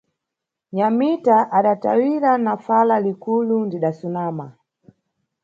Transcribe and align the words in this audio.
Nyamita 0.75 1.37
adatayira 1.57 2.31
na 2.45 2.53
fala 2.65 2.95
likulu: 3.05 3.55
Ndidasunama. 3.67 4.47